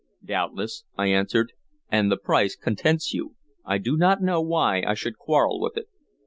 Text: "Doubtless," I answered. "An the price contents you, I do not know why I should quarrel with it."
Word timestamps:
"Doubtless," 0.25 0.83
I 0.97 1.09
answered. 1.09 1.53
"An 1.91 2.09
the 2.09 2.17
price 2.17 2.55
contents 2.55 3.13
you, 3.13 3.35
I 3.63 3.77
do 3.77 3.95
not 3.95 4.19
know 4.19 4.41
why 4.41 4.81
I 4.81 4.95
should 4.95 5.15
quarrel 5.15 5.61
with 5.61 5.77
it." 5.77 5.89